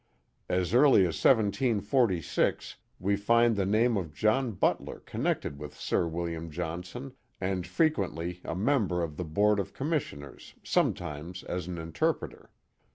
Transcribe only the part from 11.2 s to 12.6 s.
as an interpreter.